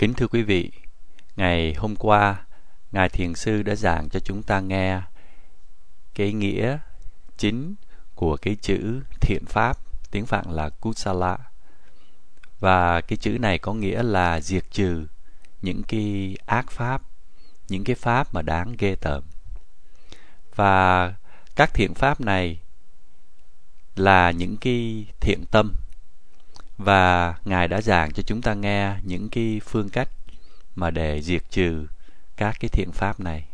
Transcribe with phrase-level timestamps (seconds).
[0.00, 0.70] Kính thưa quý vị,
[1.36, 2.46] ngày hôm qua,
[2.92, 5.00] Ngài Thiền Sư đã giảng cho chúng ta nghe
[6.14, 6.78] cái nghĩa
[7.36, 7.74] chính
[8.14, 9.76] của cái chữ thiện pháp,
[10.10, 11.38] tiếng Phạn là Kusala.
[12.60, 15.06] Và cái chữ này có nghĩa là diệt trừ
[15.62, 17.02] những cái ác pháp,
[17.68, 19.24] những cái pháp mà đáng ghê tởm.
[20.54, 21.14] Và
[21.56, 22.60] các thiện pháp này
[23.96, 25.74] là những cái thiện tâm
[26.84, 30.08] và ngài đã giảng cho chúng ta nghe những cái phương cách
[30.74, 31.86] mà để diệt trừ
[32.36, 33.44] các cái thiện pháp này.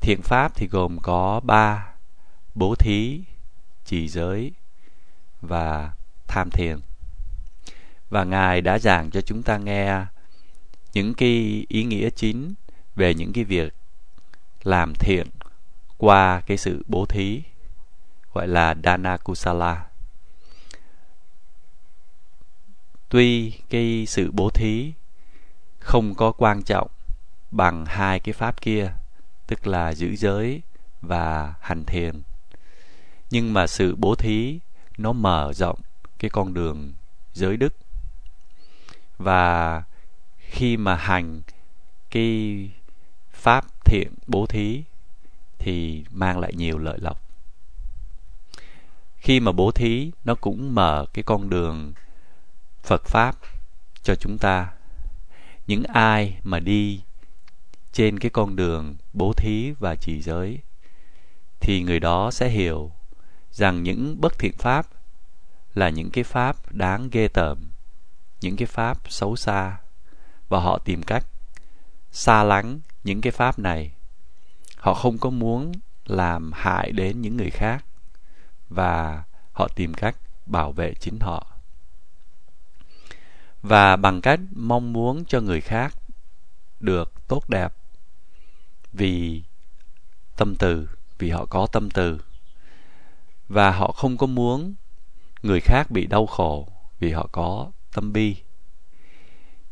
[0.00, 1.88] Thiện pháp thì gồm có ba
[2.54, 3.20] bố thí,
[3.84, 4.52] trì giới
[5.42, 5.92] và
[6.26, 6.80] tham thiền.
[8.10, 10.04] Và ngài đã giảng cho chúng ta nghe
[10.92, 12.54] những cái ý nghĩa chính
[12.96, 13.74] về những cái việc
[14.62, 15.26] làm thiện
[15.98, 17.42] qua cái sự bố thí,
[18.34, 19.87] gọi là dana kusala.
[23.08, 24.92] Tuy cái sự bố thí
[25.78, 26.88] không có quan trọng
[27.50, 28.92] bằng hai cái pháp kia,
[29.46, 30.62] tức là giữ giới
[31.02, 32.22] và hành thiền.
[33.30, 34.58] Nhưng mà sự bố thí
[34.98, 35.78] nó mở rộng
[36.18, 36.94] cái con đường
[37.32, 37.74] giới đức.
[39.18, 39.82] Và
[40.38, 41.42] khi mà hành
[42.10, 42.70] cái
[43.32, 44.82] pháp thiện bố thí
[45.58, 47.22] thì mang lại nhiều lợi lộc.
[49.16, 51.92] Khi mà bố thí, nó cũng mở cái con đường
[52.88, 53.36] Phật Pháp
[54.02, 54.72] cho chúng ta.
[55.66, 57.00] Những ai mà đi
[57.92, 60.58] trên cái con đường bố thí và trì giới
[61.60, 62.92] thì người đó sẽ hiểu
[63.52, 64.86] rằng những bất thiện pháp
[65.74, 67.70] là những cái pháp đáng ghê tởm,
[68.40, 69.76] những cái pháp xấu xa
[70.48, 71.26] và họ tìm cách
[72.12, 73.92] xa lánh những cái pháp này.
[74.76, 75.72] Họ không có muốn
[76.06, 77.84] làm hại đến những người khác
[78.68, 80.16] và họ tìm cách
[80.46, 81.57] bảo vệ chính họ
[83.62, 85.94] và bằng cách mong muốn cho người khác
[86.80, 87.72] được tốt đẹp.
[88.92, 89.42] Vì
[90.36, 90.88] tâm từ,
[91.18, 92.20] vì họ có tâm từ.
[93.48, 94.74] Và họ không có muốn
[95.42, 96.68] người khác bị đau khổ
[96.98, 98.36] vì họ có tâm bi.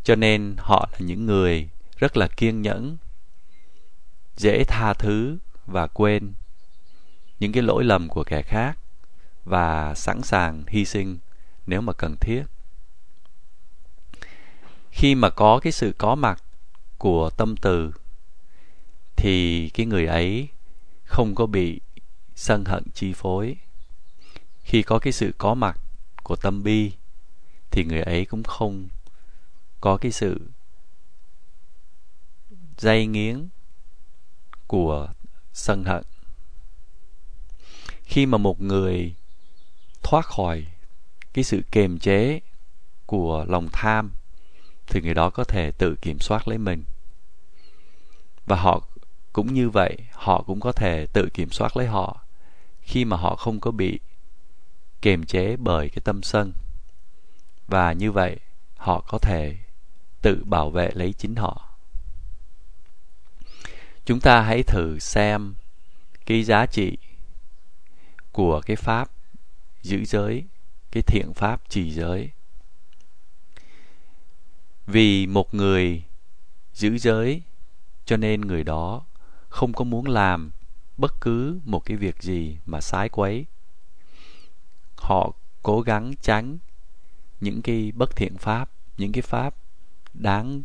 [0.04, 2.96] Cho nên họ là những người rất là kiên nhẫn,
[4.36, 6.32] dễ tha thứ và quên
[7.40, 8.78] những cái lỗi lầm của kẻ khác
[9.44, 11.18] và sẵn sàng hy sinh
[11.66, 12.44] nếu mà cần thiết
[14.96, 16.42] khi mà có cái sự có mặt
[16.98, 17.92] của tâm từ,
[19.16, 20.48] thì cái người ấy
[21.04, 21.80] không có bị
[22.34, 23.56] sân hận chi phối.
[24.62, 25.80] Khi có cái sự có mặt
[26.22, 26.92] của tâm bi,
[27.70, 28.88] thì người ấy cũng không
[29.80, 30.40] có cái sự
[32.78, 33.48] dây nghiến
[34.66, 35.08] của
[35.52, 36.04] sân hận.
[38.04, 39.14] Khi mà một người
[40.02, 40.66] thoát khỏi
[41.32, 42.40] cái sự kềm chế
[43.06, 44.10] của lòng tham
[44.86, 46.84] thì người đó có thể tự kiểm soát lấy mình.
[48.46, 48.82] Và họ
[49.32, 52.22] cũng như vậy, họ cũng có thể tự kiểm soát lấy họ
[52.82, 54.00] khi mà họ không có bị
[55.02, 56.52] kiềm chế bởi cái tâm sân.
[57.68, 58.36] Và như vậy,
[58.76, 59.56] họ có thể
[60.22, 61.68] tự bảo vệ lấy chính họ.
[64.04, 65.54] Chúng ta hãy thử xem
[66.26, 66.98] cái giá trị
[68.32, 69.10] của cái pháp
[69.82, 70.44] giữ giới,
[70.90, 72.30] cái thiện pháp trì giới
[74.86, 76.02] vì một người
[76.72, 77.42] giữ giới,
[78.04, 79.04] cho nên người đó
[79.48, 80.50] không có muốn làm
[80.96, 83.46] bất cứ một cái việc gì mà sái quấy
[84.96, 85.32] họ
[85.62, 86.58] cố gắng tránh
[87.40, 89.54] những cái bất thiện pháp, những cái pháp
[90.14, 90.62] đáng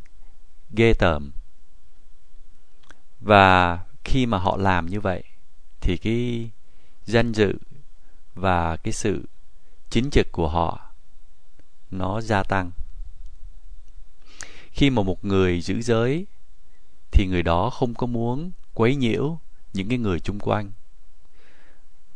[0.71, 1.31] ghê tởm.
[3.19, 5.23] Và khi mà họ làm như vậy,
[5.81, 6.49] thì cái
[7.05, 7.53] danh dự
[8.35, 9.25] và cái sự
[9.89, 10.79] chính trực của họ
[11.91, 12.71] nó gia tăng
[14.81, 16.25] khi mà một người giữ giới,
[17.11, 19.39] thì người đó không có muốn quấy nhiễu
[19.73, 20.71] những cái người chung quanh.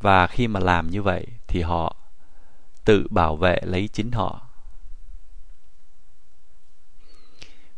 [0.01, 1.95] Và khi mà làm như vậy, thì họ
[2.85, 4.47] tự bảo vệ lấy chính họ.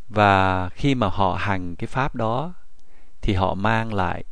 [0.10, 2.54] Và khi mà họ hành cái pháp đó,
[3.22, 4.24] thì họ mang lại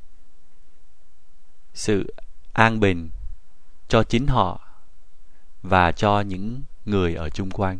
[1.73, 2.13] sự
[2.53, 3.09] an bình
[3.87, 4.59] cho chính họ
[5.63, 7.79] và cho những người ở chung quanh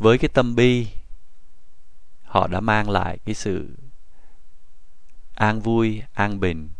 [0.00, 0.86] với cái tâm bi,
[2.24, 3.68] họ đã mang lại cái sự
[5.34, 6.70] an vui, an bình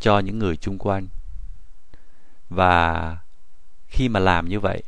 [0.00, 1.08] cho những người chung quanh.
[2.48, 3.18] Và
[3.88, 4.82] khi mà làm như vậy,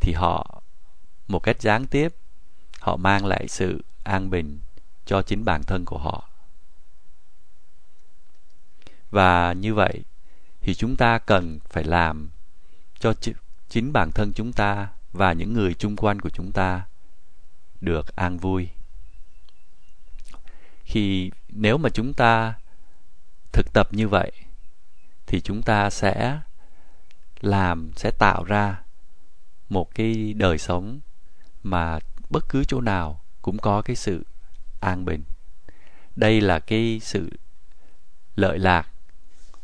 [0.00, 0.62] thì họ,
[1.28, 2.14] một cách gián tiếp,
[2.80, 4.60] họ mang lại sự an bình
[5.06, 6.28] cho chính bản thân của họ.
[9.10, 10.04] Và như vậy
[10.60, 12.30] thì chúng ta cần phải làm
[12.98, 13.14] cho
[13.68, 16.86] chính bản thân chúng ta và những người chung quanh của chúng ta
[17.80, 18.68] được an vui.
[20.84, 22.54] Khi, nếu mà chúng ta
[23.52, 24.32] thực tập như vậy,
[25.26, 26.40] thì chúng ta sẽ
[27.40, 28.82] làm, sẽ tạo ra
[29.68, 31.00] một cái đời sống
[31.62, 31.98] mà
[32.30, 34.26] bất cứ chỗ nào cũng có cái sự
[34.80, 35.22] an bình.
[36.16, 37.30] Đây là cái sự
[38.36, 38.88] lợi lạc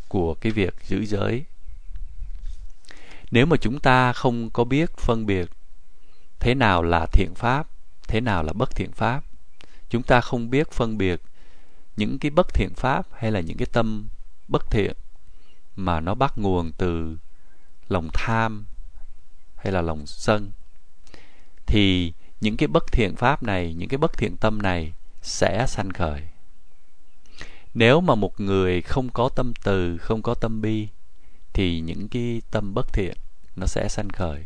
[0.09, 1.45] của cái việc giữ giới
[3.31, 5.51] nếu mà chúng ta không có biết phân biệt
[6.41, 7.69] thế nào là thiện pháp,
[8.09, 9.25] thế nào là bất thiện pháp,
[9.89, 11.21] chúng ta không biết phân biệt
[11.97, 14.09] những cái bất thiện pháp hay là những cái tâm
[14.49, 14.97] bất thiện
[15.77, 17.17] mà nó bắt nguồn từ
[17.89, 18.67] lòng tham
[19.57, 20.51] hay là lòng sân,
[21.67, 24.93] thì những cái bất thiện pháp này, những cái bất thiện tâm này
[25.23, 26.23] sẽ sanh khởi.
[27.75, 30.89] Nếu mà một người không có tâm từ, không có tâm bi
[31.57, 33.17] thì những cái tâm bất thiện
[33.57, 34.45] nó sẽ sanh khởi.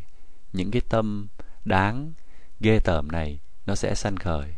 [0.52, 1.28] Những cái tâm
[1.64, 2.12] đáng
[2.60, 4.54] ghê tởm này nó sẽ sanh khởi.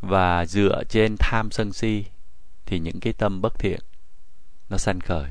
[0.00, 2.04] Và dựa trên tham sân si
[2.66, 3.80] thì những cái tâm bất thiện
[4.68, 5.30] nó sanh khởi.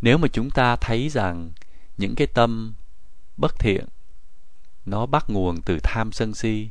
[0.00, 1.52] Nếu mà chúng ta thấy rằng
[1.96, 2.74] những cái tâm
[3.36, 3.84] bất thiện
[4.86, 6.70] nó bắt nguồn từ tham sân si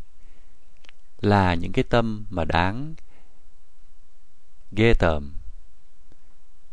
[1.19, 2.93] là những cái tâm mà đáng
[4.71, 5.33] ghê tởm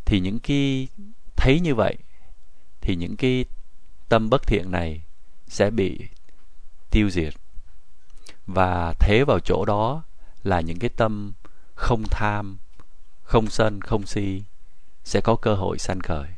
[0.08, 0.88] thì những cái
[1.36, 1.96] thấy như vậy,
[2.80, 3.44] thì những cái
[4.08, 5.02] tâm bất thiện này
[5.48, 6.08] sẽ bị
[6.90, 7.34] tiêu diệt.
[8.46, 10.02] Và thế vào chỗ đó
[10.42, 11.32] là những cái tâm
[11.74, 12.58] không tham,
[13.22, 14.42] không sân, không si
[15.04, 16.28] sẽ có cơ hội sanh khởi.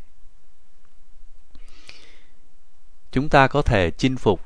[3.13, 4.41] Chúng ta có thể chinh phục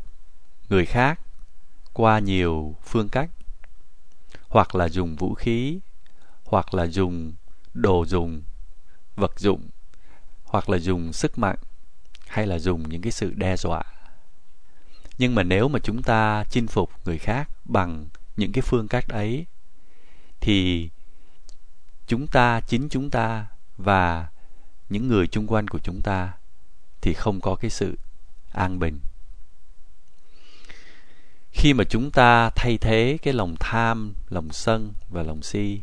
[0.68, 1.20] người khác
[1.92, 3.30] qua nhiều phương cách,
[4.48, 5.78] hoặc là dùng vũ khí,
[6.44, 7.32] hoặc là dùng
[7.74, 8.42] đồ dùng
[9.16, 9.68] vật dụng
[10.44, 11.58] hoặc là dùng sức mạnh
[12.26, 13.82] hay là dùng những cái sự đe dọa.
[15.18, 18.06] Nhưng mà nếu mà chúng ta chinh phục người khác bằng
[18.36, 19.46] những cái phương cách ấy,
[20.40, 20.88] thì
[22.06, 23.46] chúng ta, chính chúng ta
[23.76, 24.28] và
[24.88, 26.32] những người chung quanh của chúng ta
[27.00, 27.98] thì không có cái sự
[28.52, 28.98] an bình.
[31.52, 35.82] Khi mà chúng ta thay thế cái lòng tham, lòng sân và lòng si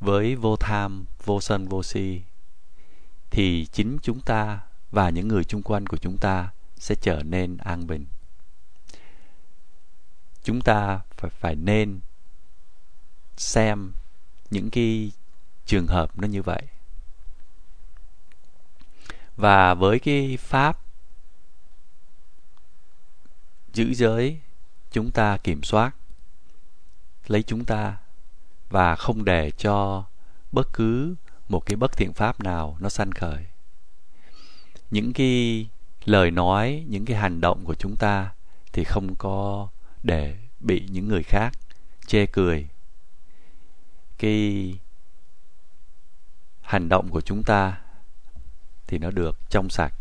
[0.00, 2.22] với vô tham, vô sân, vô si
[3.30, 4.60] thì chính chúng ta
[4.90, 8.06] và những người chung quanh của chúng ta sẽ trở nên an bình.
[10.42, 12.00] Chúng ta phải phải nên
[13.36, 13.92] xem
[14.50, 15.12] những cái
[15.66, 16.62] trường hợp nó như vậy.
[19.36, 20.78] Và với cái pháp
[23.72, 24.40] giữ giới,
[24.92, 25.90] chúng ta kiểm soát,
[27.26, 27.96] lấy chúng ta
[28.70, 30.04] và không để cho
[30.52, 31.14] bất cứ
[31.48, 33.46] một cái bất thiện pháp nào nó sanh khởi.
[34.90, 35.66] Những cái
[36.04, 38.32] lời nói, những cái hành động của chúng ta
[38.72, 39.68] thì không có
[40.02, 41.52] để bị những người khác
[42.06, 42.68] chê cười.
[44.18, 44.74] Cái
[46.60, 47.80] hành động của chúng ta
[48.86, 49.94] thì nó được trong sạch.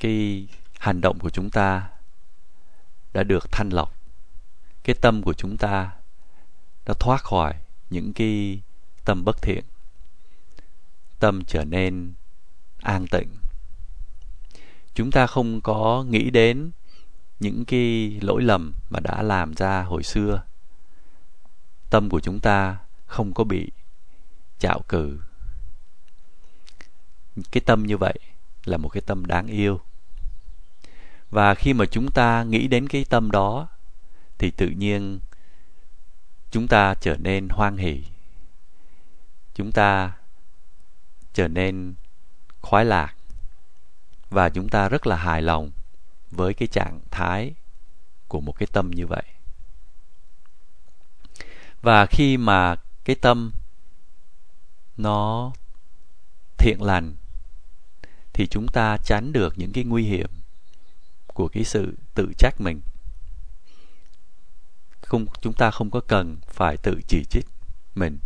[0.00, 0.46] Cái
[0.78, 1.88] hành động của chúng ta
[3.12, 3.94] đã được thanh lọc.
[4.84, 5.92] Cái tâm của chúng ta
[6.86, 7.54] đã thoát khỏi
[7.90, 8.60] những cái
[9.04, 9.64] tâm bất thiện.
[11.18, 12.12] Tâm trở nên
[12.80, 13.28] an tịnh.
[14.94, 16.70] Chúng ta không có nghĩ đến
[17.40, 20.42] những cái lỗi lầm mà đã làm ra hồi xưa.
[21.90, 23.70] Tâm của chúng ta không có bị
[24.58, 25.18] chạo cử
[27.50, 28.18] cái tâm như vậy
[28.64, 29.80] là một cái tâm đáng yêu.
[31.30, 33.68] Và khi mà chúng ta nghĩ đến cái tâm đó,
[34.38, 35.20] thì tự nhiên
[36.50, 38.04] chúng ta trở nên hoan hỷ
[39.54, 40.12] chúng ta
[41.32, 41.94] trở nên
[42.60, 43.14] khoái lạc
[44.30, 45.70] và chúng ta rất là hài lòng
[46.30, 47.54] với cái trạng thái
[48.28, 49.24] của một cái tâm như vậy.
[51.82, 53.52] Và khi mà cái tâm
[54.96, 55.52] nó
[56.58, 57.16] thiện lành,
[58.32, 60.30] thì chúng ta tránh được những cái nguy hiểm
[61.26, 62.80] của cái sự tự trách mình.
[65.02, 67.46] Không, chúng ta không có cần phải tự chỉ trích
[67.94, 68.18] mình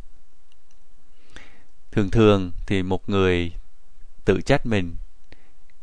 [1.96, 3.52] thường thường thì một người
[4.24, 4.96] tự trách mình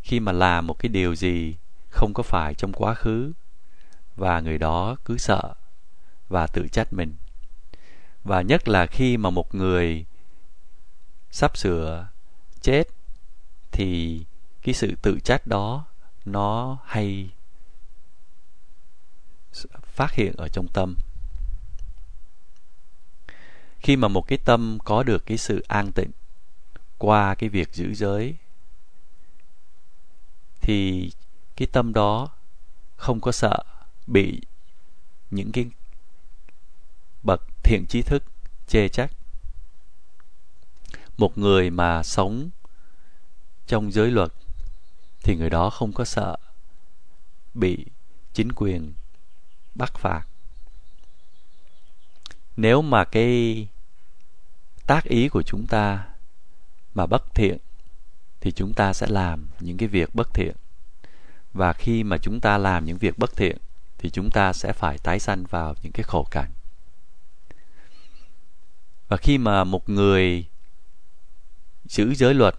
[0.02, 1.56] khi mà làm một cái điều gì
[1.90, 3.32] không có phải trong quá khứ,
[4.16, 5.54] và người đó cứ sợ
[6.30, 7.16] và tự trách mình.
[8.24, 10.06] Và nhất là khi mà một người
[11.32, 12.08] sắp sửa
[12.62, 12.84] chết
[13.72, 14.22] thì
[14.62, 15.86] cái sự tự trách đó
[16.26, 17.30] nó hay
[19.84, 20.96] phát hiện ở trong tâm
[23.84, 26.12] khi mà một cái tâm có được cái sự an tịnh
[26.98, 28.36] qua cái việc giữ giới,
[30.62, 31.12] thì
[31.56, 32.30] cái tâm đó
[32.96, 33.64] không có sợ
[34.08, 34.42] bị
[35.32, 35.66] những cái
[37.24, 38.24] bậc thiện trí thức
[38.68, 39.12] chê trách.
[41.18, 42.50] Một người mà sống
[43.68, 44.34] trong giới luật
[45.24, 46.36] thì người đó không có sợ
[47.54, 47.86] bị
[48.34, 48.94] chính quyền
[49.76, 50.24] bắt phạt.
[52.58, 53.68] Nếu mà cái
[54.88, 56.08] tác ý của chúng ta
[56.94, 57.58] mà bất thiện,
[58.42, 60.56] thì chúng ta sẽ làm những cái việc bất thiện.
[61.54, 63.58] Và khi mà chúng ta làm những việc bất thiện,
[63.98, 66.52] thì chúng ta sẽ phải tái sanh vào những cái khổ cảnh.
[69.08, 70.46] Và khi mà một người
[71.86, 72.56] giữ giới luật,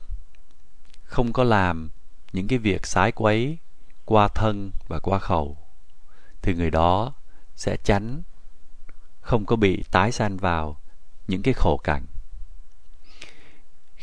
[1.05, 1.91] không có làm
[2.33, 3.59] những cái việc sái quấy
[4.05, 5.57] qua thân và qua khẩu,
[6.43, 7.13] thì người đó
[7.57, 8.23] sẽ tránh
[9.21, 10.77] không có bị tái sanh vào
[11.29, 12.07] những cái khổ cảnh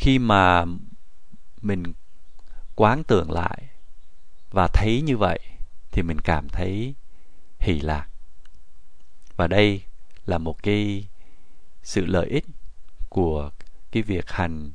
[0.01, 0.65] khi mà
[1.61, 1.93] mình
[2.75, 3.69] quán tưởng lại
[4.51, 5.39] và thấy như vậy
[5.91, 6.93] thì mình cảm thấy
[7.59, 8.07] hỷ lạc.
[9.35, 9.83] Và đây
[10.25, 11.07] là một cái
[11.83, 12.45] sự lợi ích
[13.09, 13.51] của
[13.91, 14.71] cái việc hành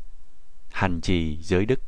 [0.72, 1.80] hành trì giới đức.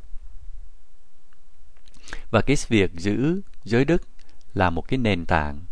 [2.30, 4.02] Và cái việc giữ giới đức
[4.54, 5.64] là một cái nền tảng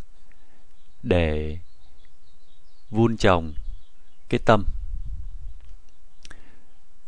[1.02, 1.58] để
[2.90, 3.54] vun trồng
[4.28, 4.64] cái tâm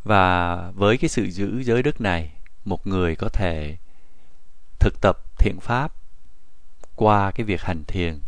[0.08, 2.32] và với cái sự giữ giới đức này,
[2.64, 3.76] một người có thể
[4.78, 5.92] thực tập thiện pháp
[6.96, 8.20] qua cái việc hành thiền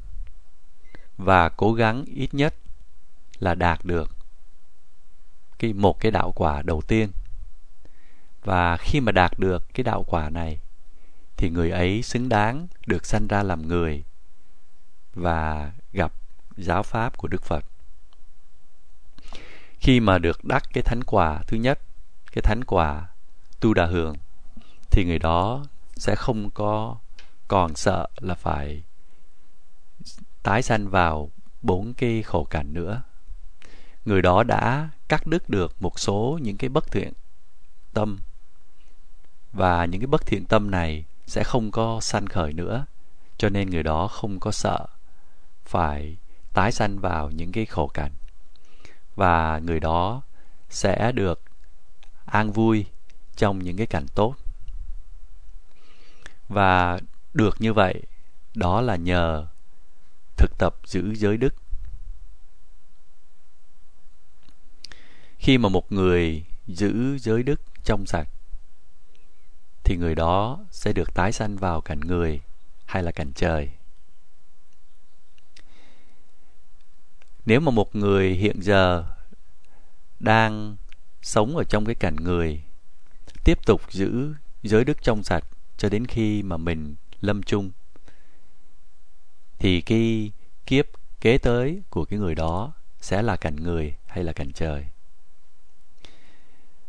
[1.19, 2.55] và cố gắng ít nhất
[3.39, 4.11] là đạt được
[5.59, 7.11] cái một cái đạo quả đầu tiên
[8.45, 10.59] và khi mà đạt được cái đạo quả này,
[11.37, 14.05] thì người ấy xứng đáng được sanh ra làm người
[15.15, 16.13] và gặp
[16.57, 17.65] giáo pháp của Đức Phật.
[19.81, 21.81] Khi mà được đắc cái thánh quả thứ nhất,
[22.33, 23.09] cái thánh quả
[23.61, 24.17] tu đà hưởng
[24.91, 25.65] thì người đó
[25.97, 26.97] sẽ không có
[27.49, 28.83] còn sợ là phải
[30.43, 31.31] tái sanh vào
[31.63, 33.03] bốn cái khổ cảnh nữa.
[34.05, 37.13] Người đó đã cắt đứt được một số những cái bất thiện
[37.95, 38.19] tâm
[39.53, 42.87] và những cái bất thiện tâm này sẽ không có sanh khởi nữa
[43.39, 44.87] cho nên người đó không có sợ
[45.65, 46.17] phải
[46.53, 48.13] tái sanh vào những cái khổ cảnh
[49.15, 50.23] và người đó
[50.71, 51.43] sẽ được
[52.25, 52.87] an vui
[53.37, 54.35] trong những cái cảnh tốt
[56.49, 56.99] và
[57.35, 58.03] được như vậy,
[58.55, 59.47] đó là nhờ
[60.37, 61.55] thực tập giữ giới đức
[65.39, 68.29] khi mà một người giữ giới đức trong sạch,
[69.85, 72.41] thì người đó sẽ được tái sanh vào cảnh người
[72.87, 73.71] hay là cảnh trời.
[77.47, 79.05] Nếu mà một người hiện giờ
[80.21, 80.77] đang
[81.23, 82.63] sống ở trong cái cảnh người,
[83.45, 85.45] tiếp tục giữ giới đức trong sạch
[85.77, 87.71] cho đến khi mà mình lâm chung,
[89.59, 90.33] thì cái
[90.67, 90.87] kiếp
[91.21, 94.87] kế tới của cái người đó sẽ là cảnh người hay là cảnh trời.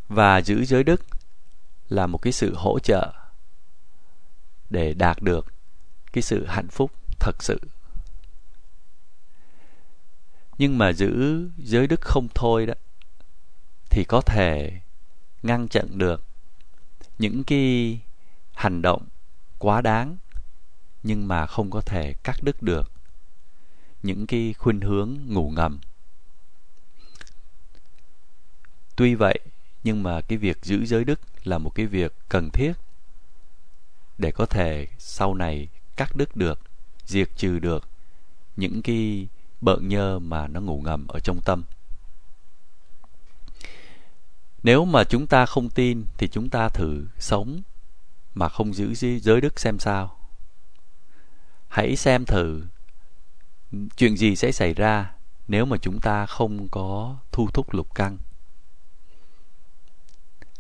[0.08, 1.02] Và giữ giới đức
[1.90, 3.14] là một cái sự hỗ trợ
[4.70, 5.54] để đạt được
[6.14, 7.60] cái sự hạnh phúc thật sự
[10.62, 12.74] nhưng mà giữ giới đức không thôi đó,
[13.90, 14.82] thì có thể
[15.44, 16.24] ngăn chặn được
[17.20, 18.00] những cái
[18.54, 19.08] hành động
[19.60, 20.18] quá đáng,
[21.04, 22.92] nhưng mà không có thể cắt đứt được
[24.04, 25.80] những cái khuynh hướng ngủ ngầm.
[28.96, 29.40] Tuy vậy,
[29.84, 32.74] nhưng mà cái việc giữ giới đức là một cái việc cần thiết
[34.18, 36.60] để có thể sau này cắt đứt được,
[37.06, 37.90] diệt trừ được
[38.56, 39.28] những cái
[39.62, 41.64] bợn nhơ mà nó ngủ ngầm ở trong tâm.
[44.64, 47.62] Nếu mà chúng ta không tin thì chúng ta thử sống
[48.34, 50.18] mà không giữ giới đức xem sao.
[51.68, 52.62] Hãy xem thử
[53.98, 55.14] chuyện gì sẽ xảy ra
[55.48, 58.18] nếu mà chúng ta không có thu thúc lục căn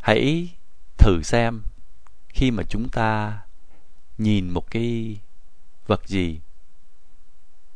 [0.01, 0.49] hãy
[0.97, 1.61] thử xem
[2.29, 3.39] khi mà chúng ta
[4.17, 5.17] nhìn một cái
[5.87, 6.39] vật gì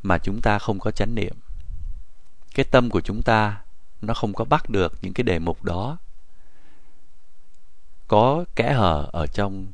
[0.06, 1.36] mà chúng ta không có chánh niệm.
[2.56, 3.62] Cái tâm của chúng ta,
[4.02, 5.98] nó không có bắt được những cái đề mục đó.
[8.08, 9.68] Có kẽ hở ở trong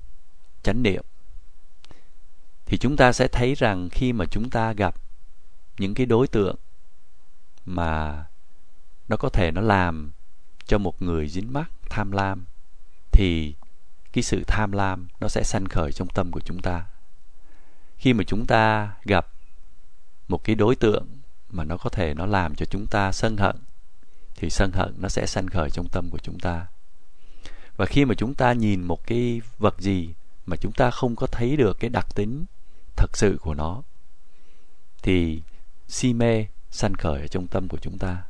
[0.64, 1.04] chánh niệm,
[2.66, 4.96] thì chúng ta sẽ thấy rằng khi mà chúng ta gặp
[5.78, 6.56] những cái đối tượng
[7.66, 8.26] mà
[9.08, 10.12] nó có thể nó làm
[10.66, 12.46] cho một người dính mắc tham lam,
[13.12, 13.56] thì
[14.14, 16.86] cái sự tham lam nó sẽ sanh khởi trong tâm của chúng ta.
[17.98, 19.28] Khi mà chúng ta gặp
[20.32, 21.08] một cái đối tượng
[21.50, 23.56] mà nó có thể nó làm cho chúng ta sân hận,
[24.36, 26.68] thì sân hận nó sẽ sanh khởi trong tâm của chúng ta.
[27.78, 30.14] Và khi mà chúng ta nhìn một cái vật gì
[30.46, 32.46] mà chúng ta không có thấy được cái đặc tính
[32.96, 33.82] thật sự của nó,
[35.04, 35.42] thì
[35.88, 38.24] si mê sanh khởi ở trong tâm của chúng ta.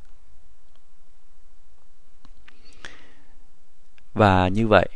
[4.13, 4.89] Và như vậy,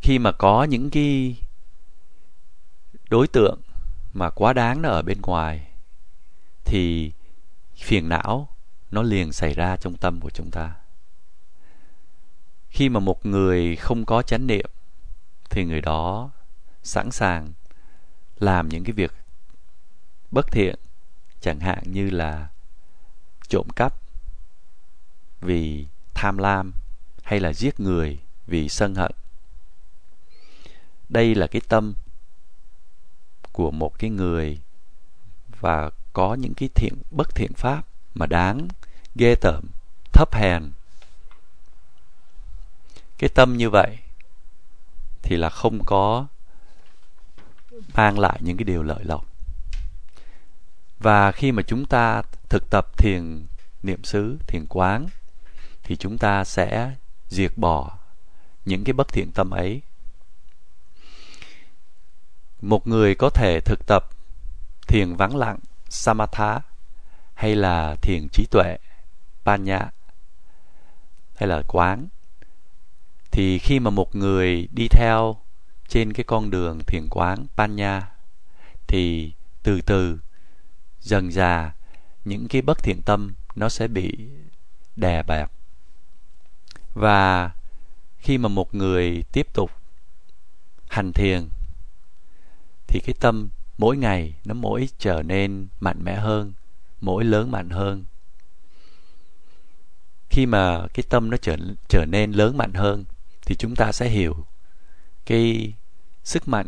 [0.00, 1.36] khi mà có những cái
[3.10, 3.60] đối tượng
[4.12, 5.66] mà quá đáng nó ở bên ngoài,
[6.64, 7.12] thì
[7.76, 8.48] phiền não
[8.90, 10.74] nó liền xảy ra trong tâm của chúng ta.
[12.68, 14.70] Khi mà một người không có chánh niệm,
[15.50, 16.30] thì người đó
[16.82, 17.52] sẵn sàng
[18.38, 19.14] làm những cái việc
[20.30, 20.74] bất thiện,
[21.40, 22.48] chẳng hạn như là
[23.48, 23.94] trộm cắp
[25.40, 26.72] vì tham lam
[27.22, 29.12] hay là giết người vì sân hận.
[31.08, 31.94] Đây là cái tâm
[33.58, 34.58] của một cái người
[35.60, 37.82] và có những cái thiện, bất thiện pháp
[38.14, 38.68] mà đáng
[39.14, 39.64] ghê tởm,
[40.12, 40.62] thấp hèn.
[43.18, 43.98] Cái tâm như vậy
[45.22, 46.26] thì là không có
[47.94, 49.26] mang lại những cái điều lợi lộc.
[50.98, 53.46] Và khi mà chúng ta thực tập thiền
[53.82, 55.06] niệm xứ, thiền quán,
[55.82, 56.94] thì chúng ta sẽ
[57.28, 57.98] diệt bỏ
[58.64, 59.82] những cái bất thiện tâm ấy
[62.60, 64.04] một người có thể thực tập
[64.88, 66.60] thiền vắng lặng, samatha,
[67.34, 68.76] hay là thiền trí tuệ,
[69.44, 69.90] panya,
[71.34, 72.08] hay là quán,
[73.30, 75.36] thì khi mà một người đi theo
[75.88, 78.08] trên cái con đường thiền quán, panya,
[78.86, 80.18] thì từ từ,
[81.00, 81.72] dần dà,
[82.24, 84.28] những cái bất thiện tâm nó sẽ bị
[84.96, 85.50] đè bẹp.
[86.94, 87.50] Và
[88.18, 89.70] khi mà một người tiếp tục
[90.88, 91.48] hành thiền
[92.88, 96.52] thì cái tâm mỗi ngày nó mỗi trở nên mạnh mẽ hơn,
[97.00, 98.04] mỗi lớn mạnh hơn.
[100.30, 101.56] Khi mà cái tâm nó trở
[101.88, 103.04] trở nên lớn mạnh hơn
[103.46, 104.44] thì chúng ta sẽ hiểu
[105.26, 105.72] cái
[106.24, 106.66] sức mạnh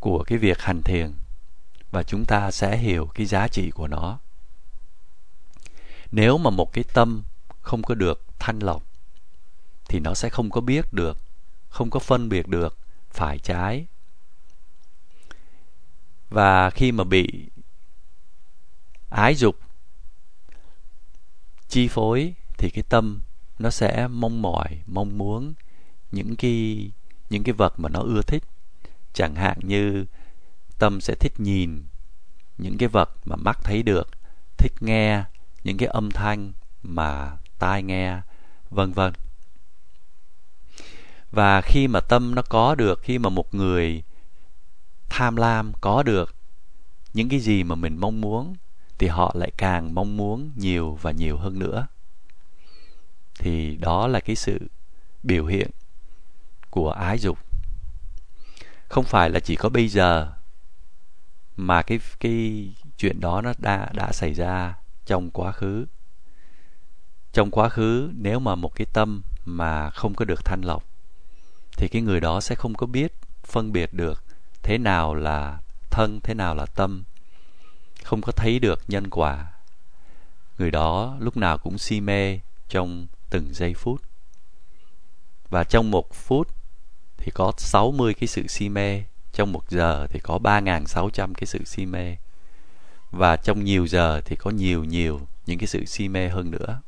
[0.00, 1.12] của cái việc hành thiền
[1.90, 4.18] và chúng ta sẽ hiểu cái giá trị của nó.
[6.12, 7.22] Nếu mà một cái tâm
[7.60, 8.82] không có được thanh lọc
[9.88, 11.18] thì nó sẽ không có biết được,
[11.68, 12.78] không có phân biệt được
[13.10, 13.86] phải trái
[16.32, 17.48] và khi mà bị
[19.10, 19.58] ái dục,
[21.68, 23.20] chi phối, thì cái tâm
[23.58, 25.54] nó sẽ mong mỏi, mong muốn
[26.12, 26.90] những cái
[27.30, 28.42] những cái vật mà nó ưa thích.
[29.12, 30.06] Chẳng hạn như
[30.78, 31.84] tâm sẽ thích nhìn
[32.58, 34.08] những cái vật mà mắt thấy được,
[34.58, 35.24] thích nghe
[35.64, 38.20] những cái âm thanh mà tai nghe,
[38.70, 39.12] vân vân.
[41.30, 44.02] Và khi mà tâm nó có được, khi mà một người
[45.12, 46.34] tham lam có được.
[47.14, 48.54] Những cái gì mà mình mong muốn
[48.98, 51.86] thì họ lại càng mong muốn nhiều và nhiều hơn nữa.
[53.38, 54.58] Thì đó là cái sự
[55.22, 55.70] biểu hiện
[56.70, 57.38] của ái dục.
[58.88, 60.32] Không phải là chỉ có bây giờ
[61.56, 64.74] mà cái cái chuyện đó nó đã đã xảy ra
[65.06, 65.86] trong quá khứ.
[67.32, 70.84] Trong quá khứ, nếu mà một cái tâm mà không có được thanh lọc,
[71.76, 73.12] thì cái người đó sẽ không có biết,
[73.44, 74.24] phân biệt được
[74.62, 75.58] thế nào là
[75.90, 77.04] thân, thế nào là tâm,
[78.04, 79.52] không có thấy được nhân quả.
[80.58, 84.02] Người đó lúc nào cũng si mê trong từng giây phút.
[85.50, 86.48] Và trong một phút
[87.16, 91.64] thì có 60 cái sự si mê, trong một giờ thì có 3.600 cái sự
[91.64, 92.16] si mê.
[93.10, 96.80] Và trong nhiều giờ thì có nhiều nhiều những cái sự si mê hơn nữa.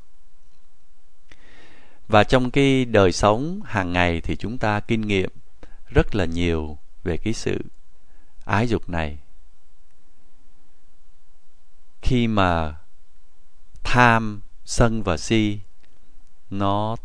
[2.08, 5.30] Và trong cái đời sống hàng ngày thì chúng ta kinh nghiệm
[5.86, 7.58] rất là nhiều về cái sự
[8.44, 9.18] ái dục này.
[12.02, 12.76] Khi mà
[13.84, 15.58] tham, sân và si,
[16.50, 16.96] nó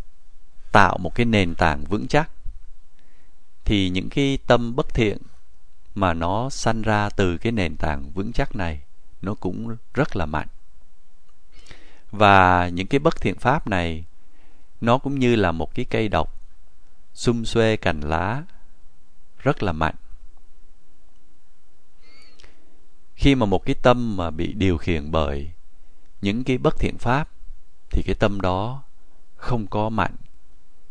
[0.71, 2.31] tạo một cái nền tảng vững chắc,
[3.65, 5.17] thì những cái tâm bất thiện
[5.95, 8.81] mà nó sanh ra từ cái nền tảng vững chắc này,
[9.21, 10.47] nó cũng rất là mạnh.
[12.11, 14.05] Và những cái bất thiện pháp này,
[14.81, 16.35] nó cũng như là một cái cây độc
[17.13, 18.43] xum xuê cành lá
[19.39, 19.95] rất là mạnh.
[23.15, 25.51] Khi mà một cái tâm mà bị điều khiển bởi
[26.21, 27.29] những cái bất thiện pháp,
[27.89, 28.83] thì cái tâm đó
[29.35, 30.15] không có mạnh,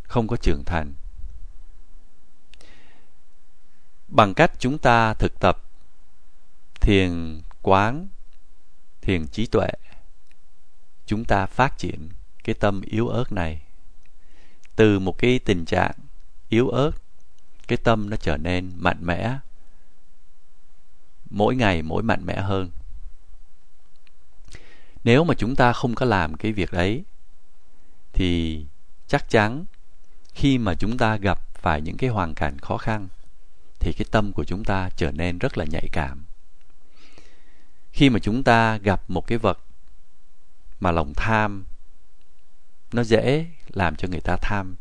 [0.02, 0.94] không có trưởng thành.
[4.08, 5.64] Bằng cách chúng ta thực tập
[6.80, 8.08] thiền quán,
[9.00, 9.68] thiền trí tuệ,
[11.06, 12.08] chúng ta phát triển
[12.44, 13.62] cái tâm yếu ớt này.
[14.76, 15.92] Từ một cái tình trạng
[16.48, 16.90] yếu ớt
[17.68, 19.38] cái tâm nó trở nên mạnh mẽ.
[21.30, 22.70] Mỗi ngày mỗi mạnh mẽ hơn.
[25.04, 27.04] Nếu mà chúng ta không có làm cái việc đấy,
[28.12, 28.64] thì
[29.08, 29.64] chắc chắn
[30.34, 33.08] khi mà chúng ta gặp phải những cái hoàn cảnh khó khăn,
[33.80, 36.24] thì cái tâm của chúng ta trở nên rất là nhạy cảm.
[37.92, 39.58] Khi mà chúng ta gặp một cái vật
[40.80, 41.64] mà lòng tham
[42.92, 44.76] nó dễ làm cho người ta tham,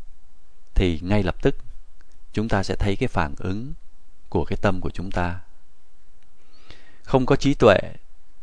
[0.74, 1.56] thì ngay lập tức
[2.32, 3.74] chúng ta sẽ thấy cái phản ứng
[4.28, 5.40] của cái tâm của chúng ta.
[7.02, 7.78] Không có trí tuệ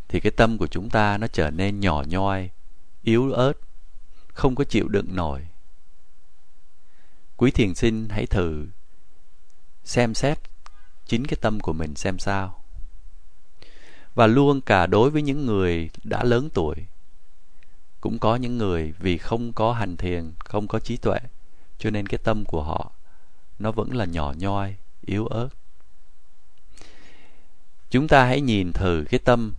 [0.07, 2.49] thì cái tâm của chúng ta nó trở nên nhỏ nhoi,
[3.03, 3.53] yếu ớt,
[4.33, 5.47] không có chịu đựng nổi.
[7.37, 8.67] Quý thiền sinh hãy thử
[9.83, 10.39] xem xét
[11.05, 12.63] chính cái tâm của mình xem sao.
[14.15, 16.75] Và luôn cả đối với những người đã lớn tuổi,
[18.01, 21.19] cũng có những người vì không có hành thiền, không có trí tuệ,
[21.77, 22.91] cho nên cái tâm của họ
[23.59, 25.49] nó vẫn là nhỏ nhoi, yếu ớt.
[27.89, 29.53] Chúng ta hãy nhìn thử cái tâm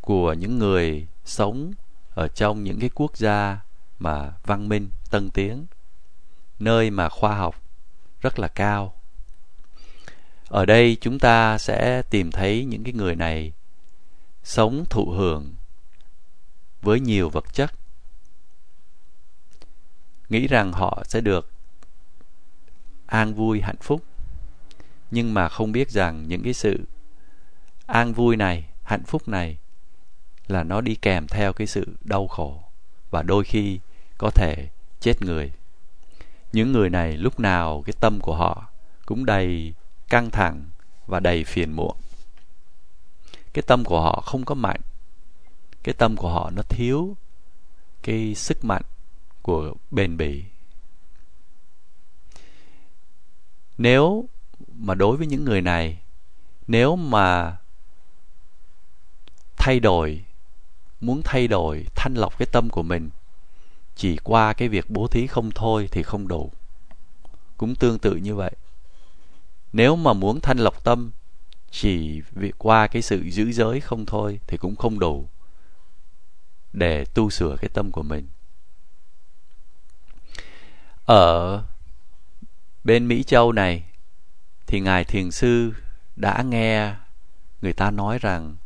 [0.00, 1.72] của những người sống
[2.14, 3.60] ở trong những cái quốc gia
[3.98, 5.66] mà văn minh, tân tiến,
[6.58, 7.62] nơi mà khoa học
[8.20, 8.94] rất là cao.
[10.48, 13.52] Ở đây chúng ta sẽ tìm thấy những cái người này
[14.44, 15.54] sống thụ hưởng
[16.82, 17.72] với nhiều vật chất.
[20.28, 21.50] Nghĩ rằng họ sẽ được
[23.08, 24.02] an vui hạnh phúc.
[25.10, 26.84] Nhưng mà không biết rằng những cái sự
[27.86, 29.58] an vui này, hạnh phúc này
[30.46, 32.62] là nó đi kèm theo cái sự đau khổ
[33.10, 33.80] và đôi khi
[34.18, 34.68] có thể
[35.00, 35.52] chết người.
[36.52, 38.68] Những người này lúc nào cái tâm của họ
[39.06, 39.74] cũng đầy
[40.08, 40.64] căng thẳng
[41.06, 41.96] và đầy phiền muộn.
[43.52, 44.80] Cái tâm của họ không có mạnh,
[45.82, 47.16] cái tâm của họ nó thiếu
[48.02, 48.82] cái sức mạnh
[49.42, 50.44] của bền bỉ.
[53.78, 54.28] Nếu
[54.72, 55.98] mà đối với những người này,
[56.66, 57.56] nếu mà
[59.56, 60.24] thay đổi,
[61.00, 63.10] muốn thay đổi, thanh lọc cái tâm của mình,
[63.96, 66.52] chỉ qua cái việc bố thí không thôi thì không đủ.
[67.56, 68.52] Cũng tương tự như vậy.
[69.72, 71.10] Nếu mà muốn thanh lọc tâm,
[71.70, 75.28] chỉ việc qua cái sự giữ giới không thôi thì cũng không đủ
[76.72, 78.26] để tu sửa cái tâm của mình.
[81.04, 81.62] Ở
[82.88, 83.84] bên mỹ châu này,
[84.66, 85.72] thì ngài thiền sư
[86.16, 86.94] đã nghe
[87.62, 88.56] người ta nói rằng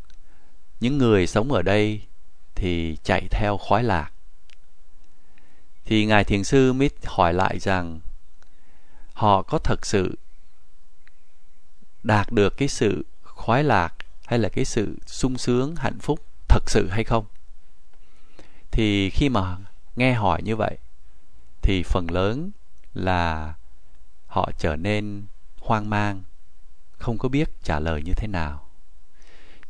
[0.80, 2.02] những người sống ở đây
[2.54, 4.12] thì chạy theo khoái lạc.
[5.84, 8.00] Thì ngài thiền sư mới hỏi lại rằng
[9.12, 10.18] họ có thật sự
[12.02, 13.94] đạt được cái sự khoái lạc
[14.26, 17.24] hay là cái sự sung sướng, hạnh phúc thật sự hay không?
[18.70, 19.56] Thì khi mà
[19.96, 20.78] nghe hỏi như vậy,
[21.62, 22.50] thì phần lớn
[22.94, 23.54] là
[24.32, 25.26] họ trở nên
[25.60, 26.22] hoang mang,
[26.98, 28.68] không có biết trả lời như thế nào.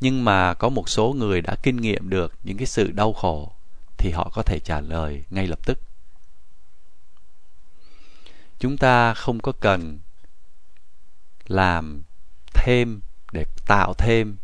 [0.01, 3.53] Nhưng mà có một số người đã kinh nghiệm được những cái sự đau khổ
[3.99, 5.79] thì họ có thể trả lời ngay lập tức.
[8.59, 9.99] Chúng ta không có cần
[11.47, 12.03] làm
[12.55, 13.01] thêm
[13.33, 14.37] để tạo thêm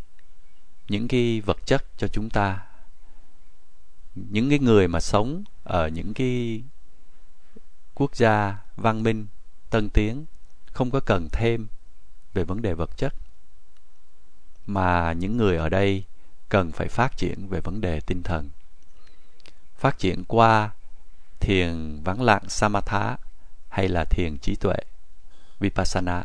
[0.89, 2.67] những cái vật chất cho chúng ta.
[4.15, 6.63] Những cái người mà sống ở những cái
[7.95, 9.27] quốc gia văn minh
[9.71, 10.25] tân tiến,
[10.73, 11.67] không có cần thêm
[12.35, 13.15] về vấn đề vật chất.
[14.67, 16.05] Mà những người ở đây
[16.49, 18.51] cần phải phát triển về vấn đề tinh thần.
[19.77, 20.71] Phát triển qua
[21.41, 23.17] thiền vắng lặng samatha
[23.69, 24.77] hay là thiền trí tuệ,
[25.61, 26.25] vipassana.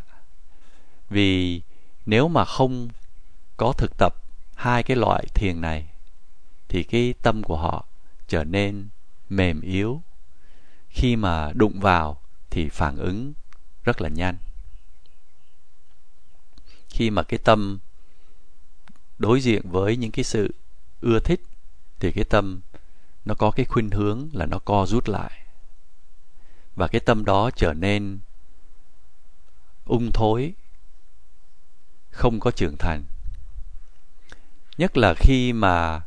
[1.10, 1.62] Vì
[2.06, 2.88] nếu mà không
[3.56, 4.14] có thực tập
[4.54, 5.86] hai cái loại thiền này,
[6.68, 7.86] thì cái tâm của họ
[8.28, 8.88] trở nên
[9.28, 10.02] mềm yếu
[10.88, 12.20] khi mà đụng vào
[12.54, 13.32] thì phản ứng
[13.84, 14.36] rất là nhanh.
[16.88, 17.78] Khi mà cái tâm
[19.18, 20.54] đối diện với những cái sự
[21.00, 21.40] ưa thích
[22.00, 22.60] thì cái tâm
[23.24, 25.46] nó có cái khuynh hướng là nó co rút lại.
[26.76, 28.18] Và cái tâm đó trở nên
[29.84, 30.52] ung thối,
[32.10, 33.04] không có trưởng thành.
[34.78, 36.00] Nhất là khi mà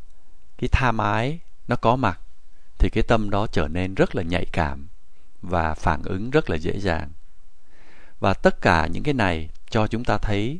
[0.57, 2.19] cái tham ái nó có mặt
[2.79, 4.87] thì cái tâm đó trở nên rất là nhạy cảm
[5.41, 7.11] và phản ứng rất là dễ dàng.
[8.19, 10.59] Và tất cả những cái này cho chúng ta thấy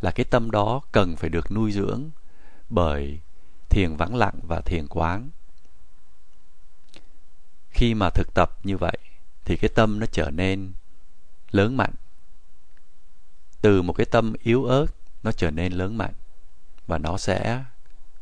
[0.00, 2.10] là cái tâm đó cần phải được nuôi dưỡng
[2.68, 3.20] bởi
[3.68, 5.28] thiền vắng lặng và thiền quán.
[7.70, 8.98] Khi mà thực tập như vậy
[9.44, 10.72] thì cái tâm nó trở nên
[11.50, 11.94] lớn mạnh.
[13.60, 14.86] Từ một cái tâm yếu ớt,
[15.22, 16.14] nó trở nên lớn mạnh
[16.86, 17.64] và nó sẽ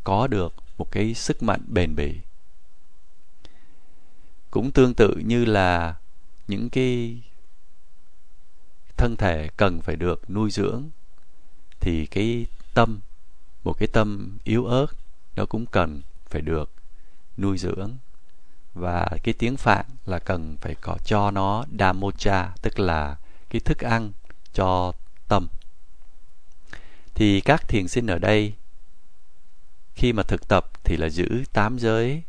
[0.04, 2.20] có được một cái sức mạnh bền bỉ
[4.50, 5.94] cũng tương tự như là
[6.48, 7.22] những cái
[8.96, 10.84] thân thể cần phải được nuôi dưỡng,
[11.80, 13.00] thì cái tâm,
[13.64, 14.86] một cái tâm yếu ớt,
[15.36, 16.70] nó cũng cần phải được
[17.36, 17.96] nuôi dưỡng.
[18.74, 23.16] Và cái tiếng phạn là cần phải có cho nó damocha tức là
[23.50, 24.12] cái thức ăn
[24.52, 24.92] cho
[25.28, 25.48] tâm.
[27.14, 28.52] Thì các thiền sinh ở đây,
[29.94, 32.22] khi mà thực tập thì là giữ tám giới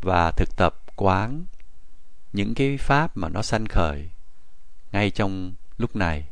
[0.00, 1.44] và thực tập quán
[2.32, 4.08] những cái pháp mà nó sanh khởi
[4.92, 6.24] ngay trong lúc này.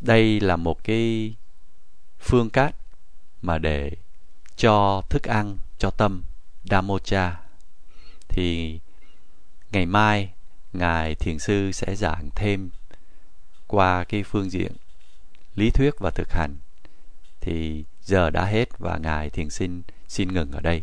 [0.00, 1.34] Đây là một cái
[2.20, 2.74] phương cách
[3.42, 3.90] mà để
[4.56, 6.22] cho thức ăn, cho tâm
[6.64, 7.40] Damocha
[8.28, 8.80] thì
[9.72, 10.32] ngày mai
[10.72, 12.70] ngài thiền sư sẽ giảng thêm
[13.66, 14.72] qua cái phương diện
[15.54, 16.56] lý thuyết và thực hành.
[17.40, 20.82] Thì giờ đã hết và ngài thiền sinh xin ngừng ở đây